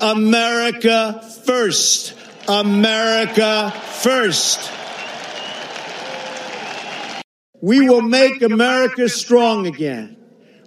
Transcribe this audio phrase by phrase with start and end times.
[0.00, 2.14] America first.
[2.48, 3.70] America
[4.02, 4.70] first.
[7.60, 10.16] We will make America strong again.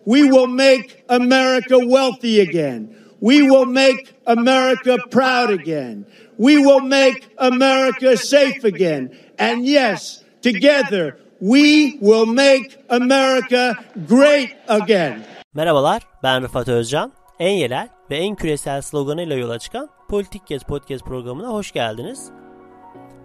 [0.06, 2.96] We will make America wealthy again.
[3.20, 6.06] We will make America proud again.
[6.38, 9.18] We will make America safe again.
[9.40, 13.76] And yes, together we will make America
[14.08, 15.26] great again.
[15.54, 17.12] Merhabalar, ben Rıfat Özcan.
[17.40, 22.32] En yerel ve en küresel sloganıyla yola çıkan Politik Gez Podcast programına hoş geldiniz.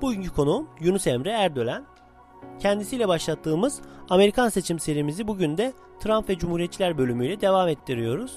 [0.02, 1.84] Bugünkü konuğum Yunus Emre Erdölen.
[2.58, 8.36] Kendisiyle başlattığımız Amerikan seçim serimizi bugün de Trump ve Cumhuriyetçiler bölümüyle devam ettiriyoruz.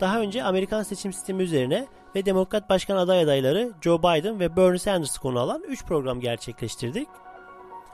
[0.00, 4.78] Daha önce Amerikan seçim sistemi üzerine ve Demokrat Başkan aday adayları Joe Biden ve Bernie
[4.78, 7.08] Sanders konu alan 3 program gerçekleştirdik.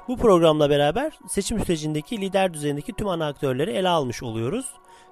[0.09, 4.67] Bu programla beraber seçim sürecindeki lider düzeyindeki tüm ana aktörleri ele almış oluyoruz.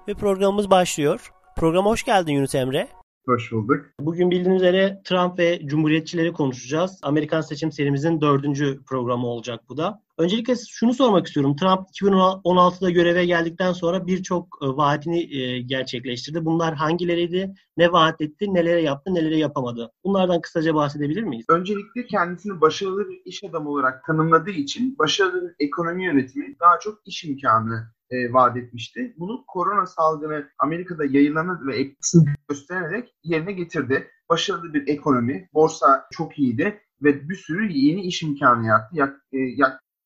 [0.07, 1.33] Ve programımız başlıyor.
[1.59, 2.87] Programa hoş geldin Yunus Emre.
[3.25, 3.85] Hoş bulduk.
[3.99, 6.99] Bugün bildiğiniz üzere Trump ve Cumhuriyetçileri konuşacağız.
[7.03, 10.01] Amerikan seçim serimizin dördüncü programı olacak bu da.
[10.19, 11.55] Öncelikle şunu sormak istiyorum.
[11.55, 16.45] Trump 2016'da göreve geldikten sonra birçok e, vaatini e, gerçekleştirdi.
[16.45, 17.53] Bunlar hangileriydi?
[17.77, 18.53] Ne vaat etti?
[18.53, 19.13] Nelere yaptı?
[19.13, 19.91] Nelere yapamadı?
[20.03, 21.45] Bunlardan kısaca bahsedebilir miyiz?
[21.49, 26.99] Öncelikle kendisini başarılı bir iş adamı olarak tanımladığı için başarılı bir ekonomi yönetimi daha çok
[27.05, 29.15] iş imkanı e, vaat etmişti.
[29.17, 34.07] Bunu korona salgını Amerika'da yayınlanan ve etkisini göstererek yerine getirdi.
[34.29, 38.95] Başarılı bir ekonomi, borsa çok iyiydi ve bir sürü yeni iş imkanı yarattı.
[38.95, 39.37] Yak, e,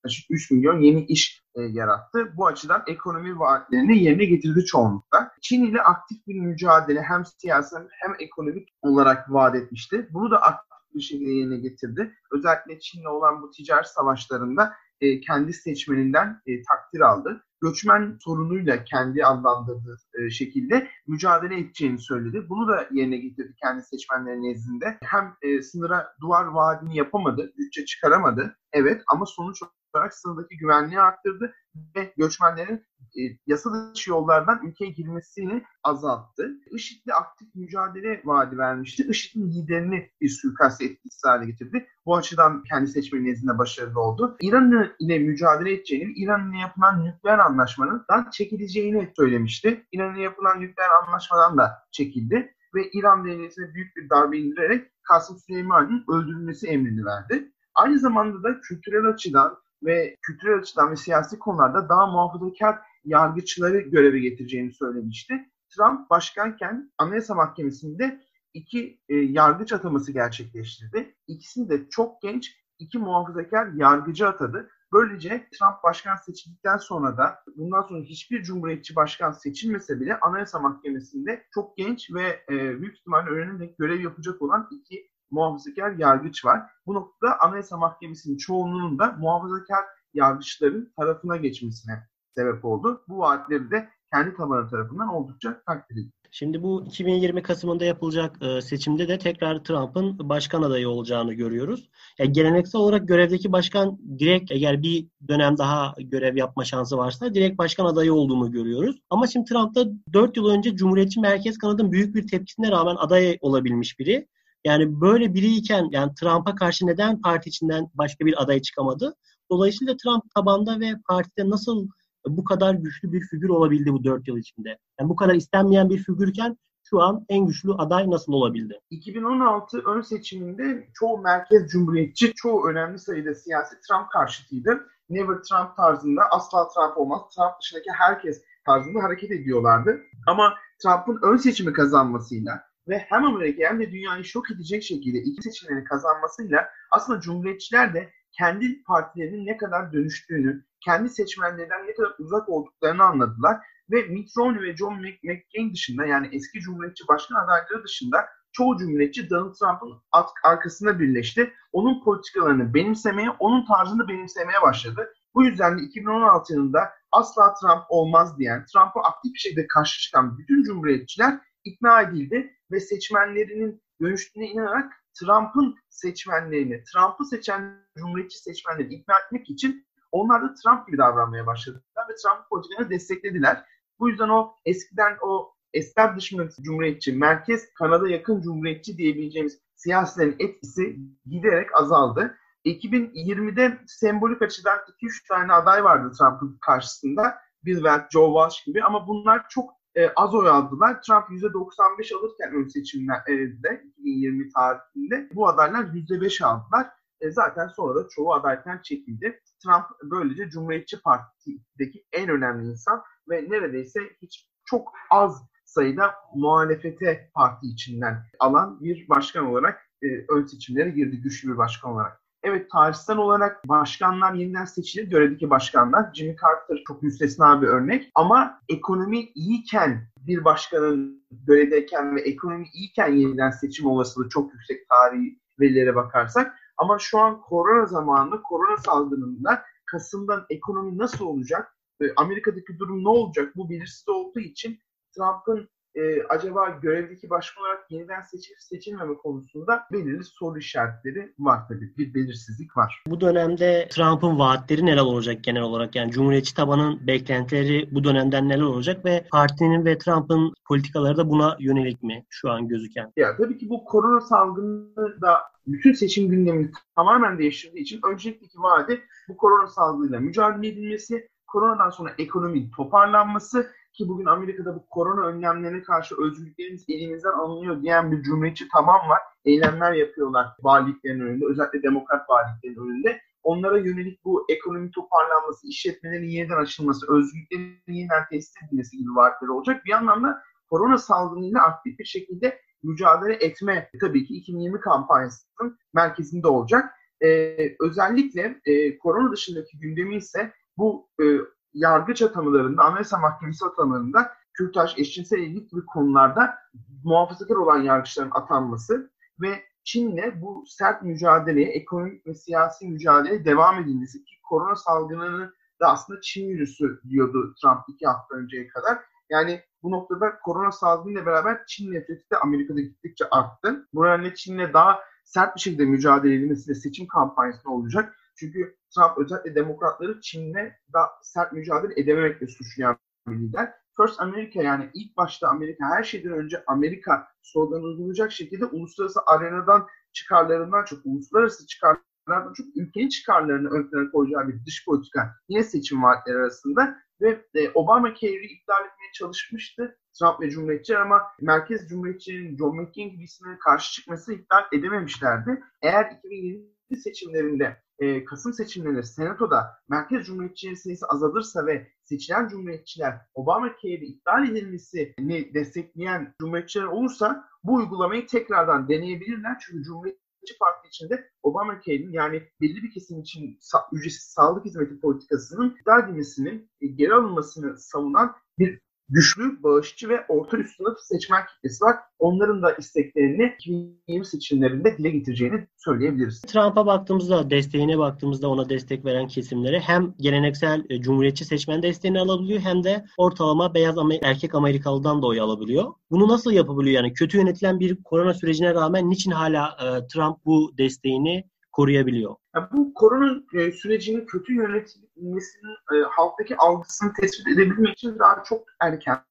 [0.03, 2.33] yaklaşık 3 milyon yeni iş e, yarattı.
[2.37, 5.31] Bu açıdan ekonomi vaatlerini yerine getirdi çoğunlukla.
[5.41, 10.07] Çin ile aktif bir mücadele hem siyasi hem ekonomik olarak vaat etmişti.
[10.13, 12.13] Bunu da aktif bir şekilde yerine getirdi.
[12.31, 14.73] Özellikle Çin'le olan bu ticaret savaşlarında
[15.03, 17.43] e, kendi seçmeninden e, takdir aldı.
[17.61, 22.49] Göçmen sorunuyla kendi adlandırdığı e, şekilde mücadele edeceğini söyledi.
[22.49, 24.97] Bunu da yerine getirdi kendi seçmenlerin nezdinde.
[25.03, 28.57] Hem e, sınıra duvar vaadini yapamadı, bütçe çıkaramadı.
[28.73, 29.59] Evet ama sonuç
[29.93, 31.53] olarak sınırdaki güvenliği arttırdı
[31.95, 32.85] ve göçmenlerin
[33.17, 36.51] e, yasa dışı yollardan ülkeye girmesini azalttı.
[36.71, 39.07] IŞİD'le aktif mücadele vaadi vermişti.
[39.09, 41.87] IŞİD'in liderini bir suikast etkisi hale getirdi.
[42.05, 44.37] Bu açıdan kendi seçmeni nezdinde başarılı oldu.
[44.41, 49.87] İran ile mücadele edeceğini, İran ile yapılan nükleer anlaşmanın çekileceğini söylemişti.
[49.91, 55.37] İran ile yapılan nükleer anlaşmadan da çekildi ve İran devletine büyük bir darbe indirerek Kasım
[55.37, 57.51] Süleyman'ın öldürülmesi emrini verdi.
[57.75, 64.19] Aynı zamanda da kültürel açıdan ve kültürel açıdan ve siyasi konularda daha muhafazakar yargıçları göreve
[64.19, 65.49] getireceğini söylemişti.
[65.75, 68.21] Trump başkanken Anayasa Mahkemesi'nde
[68.53, 71.15] iki e, yargıç ataması gerçekleştirdi.
[71.27, 74.69] İkisini de çok genç iki muhafazakar yargıcı atadı.
[74.93, 81.45] Böylece Trump başkan seçildikten sonra da bundan sonra hiçbir cumhuriyetçi başkan seçilmese bile Anayasa Mahkemesi'nde
[81.53, 86.61] çok genç ve e, büyük ihtimalle öğrenerek görev yapacak olan iki muhafazakar yargıç var.
[86.85, 93.03] Bu noktada Anayasa Mahkemesi'nin çoğunluğunun da muhafazakar yargıçların tarafına geçmesine sebep oldu.
[93.07, 96.11] Bu vaatleri de kendi tabanı tarafından oldukça takdir edildi.
[96.35, 101.89] Şimdi bu 2020 Kasım'ında yapılacak e, seçimde de tekrar Trump'ın başkan adayı olacağını görüyoruz.
[102.19, 107.57] Yani geleneksel olarak görevdeki başkan direkt eğer bir dönem daha görev yapma şansı varsa direkt
[107.57, 108.99] başkan adayı olduğunu görüyoruz.
[109.09, 113.37] Ama şimdi Trump da 4 yıl önce Cumhuriyetçi Merkez kanadının büyük bir tepkisine rağmen aday
[113.41, 114.27] olabilmiş biri.
[114.65, 119.15] Yani böyle biriyken yani Trump'a karşı neden parti içinden başka bir aday çıkamadı?
[119.51, 121.87] Dolayısıyla Trump tabanda ve partide nasıl
[122.27, 124.77] bu kadar güçlü bir figür olabildi bu dört yıl içinde?
[124.99, 128.79] Yani bu kadar istenmeyen bir figürken şu an en güçlü aday nasıl olabildi?
[128.89, 134.87] 2016 ön seçiminde çoğu merkez cumhuriyetçi, çoğu önemli sayıda siyasi Trump karşıtıydı.
[135.09, 140.01] Never Trump tarzında asla Trump olmaz, Trump dışındaki herkes tarzında hareket ediyorlardı.
[140.27, 140.53] Ama
[140.83, 145.83] Trump'ın ön seçimi kazanmasıyla ve hem Amerika hem de dünyayı şok edecek şekilde iki seçimleri
[145.83, 153.03] kazanmasıyla aslında Cumhuriyetçiler de kendi partilerinin ne kadar dönüştüğünü, kendi seçmenlerinden ne kadar uzak olduklarını
[153.03, 153.57] anladılar.
[153.91, 159.29] Ve Mitt Romney ve John McCain dışında yani eski Cumhuriyetçi başkan adayları dışında çoğu Cumhuriyetçi
[159.29, 160.01] Donald Trump'ın
[160.43, 161.53] arkasında birleşti.
[161.71, 165.13] Onun politikalarını benimsemeye, onun tarzını benimsemeye başladı.
[165.35, 166.79] Bu yüzden de 2016 yılında
[167.11, 172.79] asla Trump olmaz diyen, Trump'a aktif bir şekilde karşı çıkan bütün Cumhuriyetçiler ikna edildi ve
[172.79, 180.87] seçmenlerinin dönüştüğüne inanarak Trump'ın seçmenlerini, Trump'ı seçen Cumhuriyetçi seçmenleri ikna etmek için onlar da Trump
[180.87, 183.65] gibi davranmaya başladılar ve Trump politikalarını desteklediler.
[183.99, 191.75] Bu yüzden o eskiden o establishment cumhuriyetçi, merkez Kanada yakın cumhuriyetçi diyebileceğimiz siyasilerin etkisi giderek
[191.75, 192.37] azaldı.
[192.65, 197.35] 2020'de sembolik açıdan 2-3 tane aday vardı Trump'ın karşısında.
[197.65, 201.01] Bill Weld, Joe Walsh gibi ama bunlar çok e, az oy aldılar.
[201.01, 206.87] Trump %95 alırken ön seçimlerde 2020 tarihinde bu adaylar %5 aldılar.
[207.21, 209.39] E, zaten sonra da çoğu adayken çekildi.
[209.63, 217.67] Trump böylece Cumhuriyetçi Parti'deki en önemli insan ve neredeyse hiç çok az sayıda muhalefete parti
[217.67, 222.22] içinden alan bir başkan olarak e, ön seçimlere girdi güçlü bir başkan olarak.
[222.43, 225.09] Evet tarihsel olarak başkanlar yeniden seçilir.
[225.09, 226.13] Görevdeki başkanlar.
[226.13, 228.11] Jimmy Carter çok müstesna bir örnek.
[228.15, 235.39] Ama ekonomi iyiyken bir başkanın görevdeyken ve ekonomi iyiyken yeniden seçim olasılığı çok yüksek tarihi
[235.59, 236.55] verilere bakarsak.
[236.77, 241.77] Ama şu an korona zamanında, korona salgınında Kasım'dan ekonomi nasıl olacak?
[242.15, 243.53] Amerika'daki durum ne olacak?
[243.55, 244.79] Bu belirsiz olduğu için
[245.15, 251.97] Trump'ın e, acaba görevdeki başkan olarak yeniden seçilip seçilmeme konusunda belirli soru işaretleri var tabii.
[251.97, 253.03] Bir belirsizlik var.
[253.07, 255.95] Bu dönemde Trump'ın vaatleri neler olacak genel olarak?
[255.95, 261.57] Yani Cumhuriyetçi tabanın beklentileri bu dönemden neler olacak ve partinin ve Trump'ın politikaları da buna
[261.59, 263.11] yönelik mi şu an gözüken?
[263.17, 265.37] Ya tabii ki bu korona salgını da
[265.67, 272.11] bütün seçim gündemini tamamen değiştirdiği için öncelikli vaadi bu korona salgınıyla mücadele edilmesi, koronadan sonra
[272.17, 278.67] ekonominin toparlanması ki bugün Amerika'da bu korona önlemlerine karşı özgürlüklerimiz elimizden alınıyor diyen bir cumhuriyetçi
[278.73, 279.19] tamam var.
[279.45, 281.45] Eylemler yapıyorlar valiliklerin önünde.
[281.45, 283.21] Özellikle demokrat valiliklerin önünde.
[283.43, 289.85] Onlara yönelik bu ekonomi toparlanması, işletmelerin yeniden açılması, özgürlüklerin yeniden tesis edilmesi gibi vaatleri olacak.
[289.85, 296.47] Bir yandan da korona salgınıyla aktif bir şekilde mücadele etme tabii ki 2020 kampanyasının merkezinde
[296.47, 296.93] olacak.
[297.21, 301.25] Ee, özellikle e, korona dışındaki gündemi ise bu e,
[301.73, 306.57] yargıç atamalarında, Anayasa Mahkemesi atamalarında kürtaj, eşcinsel evlilik gibi konularda
[307.03, 309.11] muhafazakar olan yargıçların atanması
[309.41, 315.87] ve Çin'le bu sert mücadeleye, ekonomik ve siyasi mücadeleye devam edilmesi ki korona salgınını da
[315.87, 318.99] aslında Çin virüsü diyordu Trump iki hafta önceye kadar.
[319.29, 323.87] Yani bu noktada korona salgınıyla beraber Çin nefreti de Amerika'da gittikçe arttı.
[323.93, 328.15] Bu nedenle Çin'le daha sert bir şekilde mücadele edilmesi de seçim kampanyasında olacak.
[328.35, 332.97] Çünkü Trump özellikle demokratları Çin'le daha sert mücadele edememekle suçlayan
[333.27, 333.73] bir lider.
[333.97, 339.87] First America yani ilk başta Amerika her şeyden önce Amerika sloganı uygulayacak şekilde uluslararası arenadan
[340.13, 346.03] çıkarlarından çok uluslararası çıkarlardan çok ülkenin çıkarlarını ön plana koyacağı bir dış politika yine seçim
[346.03, 352.57] vaatleri arasında ve e, Obama Care'i iptal etmeye çalışmıştı Trump ve Cumhuriyetçiler ama merkez Cumhuriyetçinin
[352.57, 353.25] John McCain gibi
[353.59, 355.63] karşı çıkması iptal edememişlerdi.
[355.81, 364.05] Eğer 2020 seçimlerinde e, Kasım seçimlerinde Senato'da merkez cumhuriyetçilerin sayısı azalırsa ve seçilen cumhuriyetçiler Obamacare
[364.05, 369.57] iptal edilmesini destekleyen cumhuriyetçiler olursa bu uygulamayı tekrardan deneyebilirler.
[369.65, 375.69] Çünkü Cumhuriyetçi Parti içinde Obamacare'in yani belli bir kesim için sa- ücretsiz sağlık hizmeti politikasının
[375.69, 378.81] iptal edilmesinin e, geri alınmasını savunan bir
[379.13, 381.95] güçlü, bağışçı ve orta üst sınıf seçmen kitlesi var.
[382.19, 386.41] Onların da isteklerini 2020 seçimlerinde dile getireceğini söyleyebiliriz.
[386.41, 392.59] Trump'a baktığımızda, desteğine baktığımızda ona destek veren kesimlere hem geleneksel e, cumhuriyetçi seçmen desteğini alabiliyor
[392.59, 395.93] hem de ortalama beyaz erkek Amerikalı'dan da oy alabiliyor.
[396.11, 396.95] Bunu nasıl yapabiliyor?
[397.03, 401.43] Yani kötü yönetilen bir korona sürecine rağmen niçin hala e, Trump bu desteğini
[401.73, 402.35] koruyabiliyor?
[402.55, 408.63] Yani bu korona e, sürecinin kötü yönetilmesinin e, halktaki algısını tespit edebilmek için daha çok
[408.79, 409.23] erken.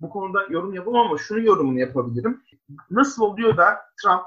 [0.00, 2.42] Bu konuda yorum yapamam ama şunu yorumunu yapabilirim.
[2.90, 4.22] Nasıl oluyor da Trump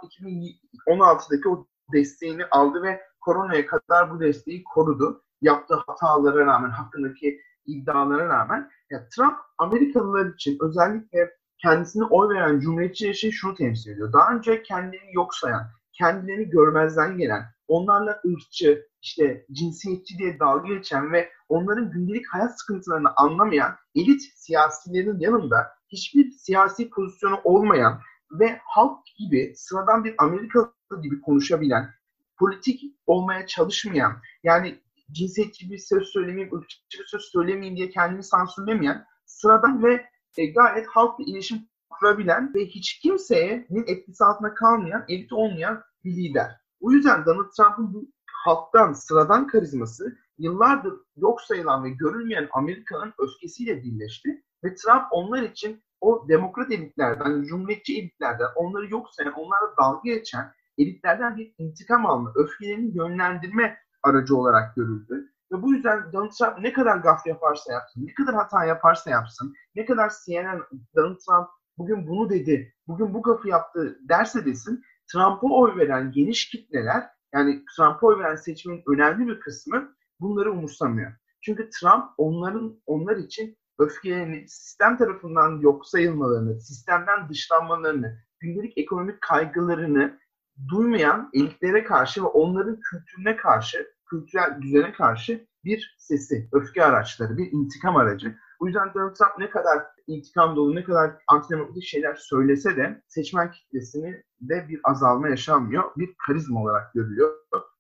[0.88, 5.24] 2016'daki o desteğini aldı ve koronaya kadar bu desteği korudu.
[5.42, 8.70] Yaptığı hatalara rağmen, hakkındaki iddialara rağmen.
[8.90, 14.14] Yani Trump Amerikalılar için özellikle kendisine oy veren cumhuriyetçiler için şunu temsil ediyor.
[14.14, 15.68] Daha önce kendini yok sayan,
[16.00, 23.10] kendilerini görmezden gelen, onlarla ırkçı, işte cinsiyetçi diye dalga geçen ve onların gündelik hayat sıkıntılarını
[23.16, 28.00] anlamayan elit siyasilerin yanında hiçbir siyasi pozisyonu olmayan
[28.32, 30.72] ve halk gibi sıradan bir Amerikalı
[31.04, 31.90] gibi konuşabilen,
[32.38, 34.80] politik olmaya çalışmayan, yani
[35.12, 40.06] cinsiyetçi bir söz söylemeyeyim, ırkçı bir söz söylemeyeyim diye kendini sansürlemeyen, sıradan ve
[40.38, 46.52] e, gayet halkla iletişim kurabilen ve hiç kimseyenin etkisi altında kalmayan, elit olmayan bir lider.
[46.80, 48.12] O yüzden Donald Trump'ın bu
[48.46, 54.44] halktan, sıradan karizması yıllardır yok sayılan ve görülmeyen Amerika'nın öfkesiyle birleşti.
[54.64, 60.54] Ve Trump onlar için o demokrat elitlerden, cumhuriyetçi elitlerden, onları yok sayan, onlarla dalga geçen
[60.78, 65.34] elitlerden bir intikam alma, öfkelerini yönlendirme aracı olarak görüldü.
[65.52, 69.54] Ve bu yüzden Donald Trump ne kadar gaf yaparsa yapsın, ne kadar hata yaparsa yapsın,
[69.76, 70.62] ne kadar CNN
[70.96, 71.48] Donald Trump
[71.78, 77.64] bugün bunu dedi, bugün bu gafı yaptı derse desin, Trump'a oy veren geniş kitleler yani
[77.76, 81.12] Trump'a oy veren seçmenin önemli bir kısmı bunları umursamıyor.
[81.42, 90.20] Çünkü Trump onların onlar için öfkelerini, sistem tarafından yok sayılmalarını, sistemden dışlanmalarını, gündelik ekonomik kaygılarını
[90.68, 97.52] duymayan elitlere karşı ve onların kültürüne karşı, kültürel düzene karşı bir sesi, öfke araçları, bir
[97.52, 98.36] intikam aracı.
[98.60, 103.52] Bu yüzden Donald Trump ne kadar intikam dolu, ne kadar antidemokratik şeyler söylese de seçmen
[103.52, 105.84] kitlesini de bir azalma yaşanmıyor.
[105.98, 107.36] Bir karizma olarak görülüyor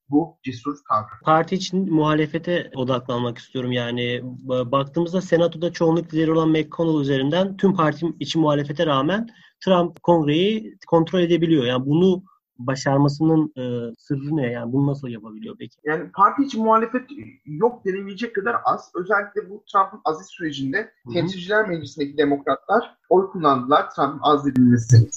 [0.09, 1.23] bu cesur tavrı.
[1.25, 3.71] Parti için muhalefete odaklanmak istiyorum.
[3.71, 9.27] Yani baktığımızda senatoda çoğunluk lideri olan McConnell üzerinden tüm parti için muhalefete rağmen
[9.65, 11.65] Trump kongreyi kontrol edebiliyor.
[11.65, 12.23] Yani bunu
[12.59, 14.51] başarmasının e, sırrı ne?
[14.51, 15.77] Yani bunu nasıl yapabiliyor peki?
[15.83, 17.09] Yani parti için muhalefet
[17.45, 18.91] yok denilecek kadar az.
[18.95, 21.13] Özellikle bu Trump'ın aziz sürecinde Hı-hı.
[21.13, 25.09] temsilciler meclisindeki demokratlar oy kullandılar Trump'ın azledilmesi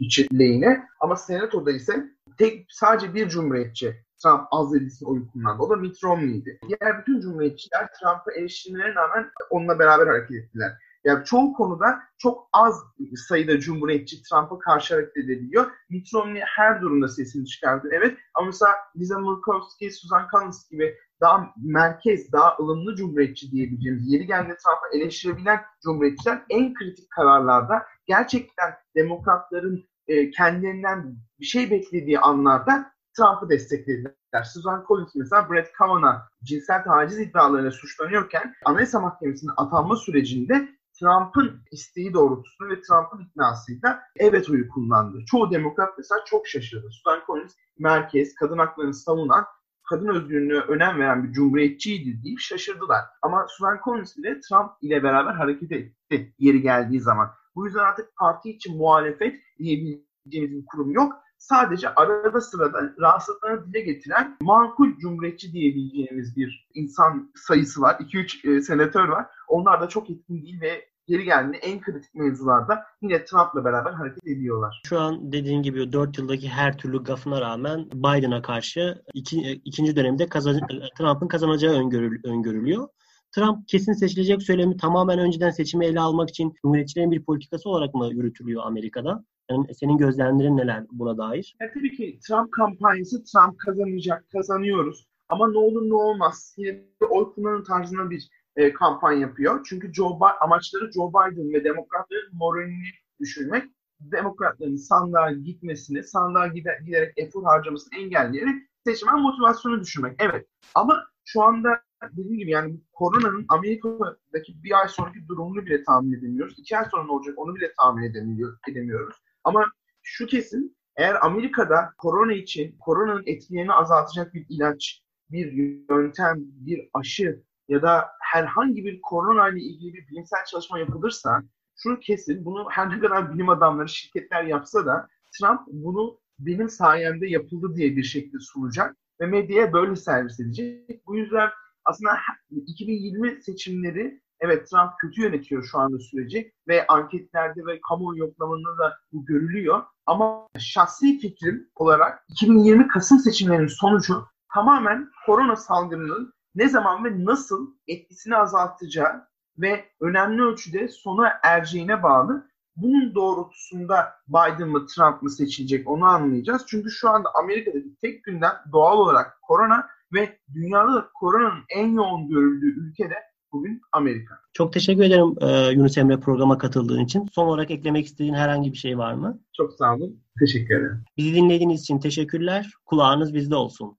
[0.00, 0.84] için lehine.
[1.00, 5.62] Ama senatoda ise tek sadece bir cumhuriyetçi Trump azledilsin oyu kullandı.
[5.62, 6.60] O da Mitt Romney'di.
[6.68, 10.72] Diğer bütün cumhuriyetçiler Trump'ı eleştirmelerine rağmen onunla beraber hareket ettiler.
[11.04, 12.82] Yani çoğu konuda çok az
[13.28, 15.70] sayıda cumhuriyetçi Trump'a karşı hareket edebiliyor.
[15.90, 17.88] Mitt Romney her durumda sesini çıkardı.
[17.92, 24.26] Evet ama mesela Lisa Murkowski, Susan Collins gibi daha merkez, daha ılımlı cumhuriyetçi diyebileceğimiz, yeri
[24.26, 32.92] geldiğinde Trump'ı eleştirebilen cumhuriyetçiler en kritik kararlarda gerçekten demokratların e, kendilerinden bir şey beklediği anlarda
[33.16, 34.12] Trump'ı desteklediler.
[34.44, 40.68] Susan Collins mesela Brett Kavanaugh cinsel taciz iddialarıyla suçlanıyorken Anayasa Mahkemesi'nin atanma sürecinde
[41.00, 45.18] Trump'ın isteği doğrultusunda ve Trump'ın iknasıyla evet oyu kullandı.
[45.26, 46.90] Çoğu demokrat mesela çok şaşırdı.
[46.90, 49.44] Susan Collins merkez, kadın haklarını savunan,
[49.90, 53.04] kadın özgürlüğüne önem veren bir cumhuriyetçiydi deyip şaşırdılar.
[53.22, 57.30] Ama Susan Collins bile Trump ile beraber hareket etti yeri geldiği zaman.
[57.54, 61.12] Bu yüzden artık parti için muhalefet diyebileceğimiz bir kurum yok.
[61.38, 67.94] Sadece arada sırada rahatsızlıklarını dile getiren makul cumhuriyetçi diyebileceğimiz bir insan sayısı var.
[67.94, 69.26] 2-3 e, senatör var.
[69.48, 74.26] Onlar da çok etkin değil ve geri geldiğinde en kritik mevzularda yine Trump'la beraber hareket
[74.26, 74.82] ediyorlar.
[74.86, 80.28] Şu an dediğin gibi 4 yıldaki her türlü gafına rağmen Biden'a karşı iki, ikinci dönemde
[80.28, 80.60] kazan,
[80.98, 82.88] Trump'ın kazanacağı öngörül, öngörülüyor.
[83.32, 88.08] Trump kesin seçilecek söylemi tamamen önceden seçimi ele almak için Cumhuriyetçilerin bir politikası olarak mı
[88.12, 89.24] yürütülüyor Amerika'da?
[89.50, 91.56] Yani senin gözlemlerin neler buna dair?
[91.60, 95.06] Ya tabii ki Trump kampanyası Trump kazanacak, kazanıyoruz.
[95.28, 96.54] Ama ne olur ne olmaz.
[96.58, 96.80] Yine
[97.10, 99.66] oy kullanım tarzına bir e, kampanya yapıyor.
[99.68, 102.88] Çünkü Joe Biden, amaçları Joe Biden ve demokratların moralini
[103.20, 103.64] düşürmek,
[104.00, 108.54] demokratların sandığa gitmesini, sandığa gider, giderek efor harcamasını engelleyerek
[108.86, 110.16] seçmen motivasyonu düşürmek.
[110.18, 116.18] Evet ama şu anda dediğim gibi yani koronanın Amerika'daki bir ay sonraki durumunu bile tahmin
[116.18, 116.54] edemiyoruz.
[116.58, 119.16] İki ay sonra ne olacak onu bile tahmin edemiyor, edemiyoruz.
[119.44, 119.64] Ama
[120.02, 125.52] şu kesin eğer Amerika'da korona için koronanın etkilerini azaltacak bir ilaç, bir
[125.88, 131.42] yöntem, bir aşı ya da herhangi bir korona ile ilgili bir bilimsel çalışma yapılırsa
[131.76, 135.08] şunu kesin bunu her ne kadar bilim adamları, şirketler yapsa da
[135.38, 141.06] Trump bunu benim sayemde yapıldı diye bir şekilde sunacak ve medyaya böyle servis edecek.
[141.06, 141.48] Bu yüzden
[141.84, 142.10] aslında
[142.50, 148.96] 2020 seçimleri evet Trump kötü yönetiyor şu anda süreci ve anketlerde ve kamuoyu yoklamalarında da
[149.12, 149.82] bu görülüyor.
[150.06, 154.24] Ama şahsi fikrim olarak 2020 Kasım seçimlerinin sonucu
[154.54, 159.26] tamamen korona salgınının ne zaman ve nasıl etkisini azaltacağı
[159.58, 162.50] ve önemli ölçüde sona ereceğine bağlı.
[162.76, 166.62] Bunun doğrultusunda Biden mı Trump mı seçilecek onu anlayacağız.
[166.68, 172.28] Çünkü şu anda Amerika'daki tek gündem doğal olarak korona ve dünyada da koronanın en yoğun
[172.28, 173.14] görüldüğü ülkede
[173.52, 174.34] bugün Amerika.
[174.52, 177.26] Çok teşekkür ederim e, Yunus Emre programa katıldığın için.
[177.32, 179.38] Son olarak eklemek istediğin herhangi bir şey var mı?
[179.56, 180.20] Çok sağ olun.
[180.38, 181.04] Teşekkür ederim.
[181.16, 182.70] Bizi dinlediğiniz için teşekkürler.
[182.84, 183.96] Kulağınız bizde olsun.